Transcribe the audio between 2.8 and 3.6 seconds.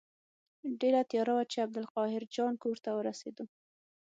ته ورسېدو.